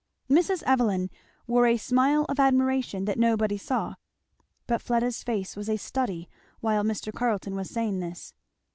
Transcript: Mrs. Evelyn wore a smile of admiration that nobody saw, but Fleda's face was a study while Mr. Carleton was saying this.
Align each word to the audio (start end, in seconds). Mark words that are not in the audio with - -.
Mrs. 0.31 0.63
Evelyn 0.63 1.11
wore 1.45 1.67
a 1.67 1.77
smile 1.77 2.25
of 2.27 2.39
admiration 2.39 3.05
that 3.05 3.19
nobody 3.19 3.55
saw, 3.55 3.93
but 4.65 4.81
Fleda's 4.81 5.21
face 5.21 5.55
was 5.55 5.69
a 5.69 5.77
study 5.77 6.27
while 6.59 6.81
Mr. 6.83 7.13
Carleton 7.13 7.53
was 7.55 7.69
saying 7.69 7.99
this. 7.99 8.33